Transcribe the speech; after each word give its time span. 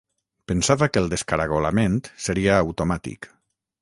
Pensava 0.51 0.87
que 0.95 1.03
el 1.05 1.11
descaragolament 1.11 1.99
seria 2.29 2.57
automàtic. 2.67 3.29